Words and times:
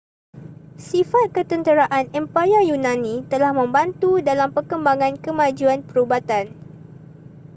sifat 0.87 1.27
ketenteraan 1.37 2.05
empayar 2.19 2.61
yunani 2.71 3.15
telah 3.31 3.51
membantu 3.59 4.11
dalam 4.29 4.49
perkembangan 4.55 5.13
kemajuan 5.25 5.79
perubatan 5.89 6.45